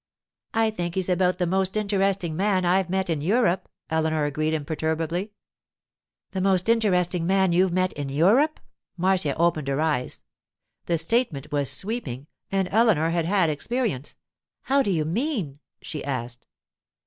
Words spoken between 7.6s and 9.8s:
met in Europe?' Marcia opened her